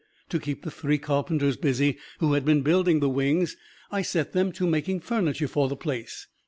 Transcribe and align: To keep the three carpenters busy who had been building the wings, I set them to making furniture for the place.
To 0.29 0.39
keep 0.39 0.63
the 0.63 0.71
three 0.71 0.97
carpenters 0.97 1.57
busy 1.57 1.99
who 2.17 2.33
had 2.33 2.43
been 2.43 2.63
building 2.63 3.01
the 3.01 3.07
wings, 3.09 3.55
I 3.91 4.01
set 4.01 4.33
them 4.33 4.51
to 4.53 4.65
making 4.65 5.01
furniture 5.01 5.47
for 5.47 5.69
the 5.69 5.75
place. 5.75 6.25